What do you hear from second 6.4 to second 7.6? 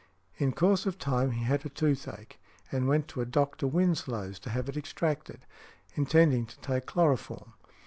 to take chloroform.